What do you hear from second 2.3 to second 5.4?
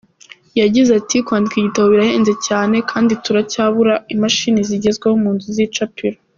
cyane kandi turacyabura imashini zigezweho mu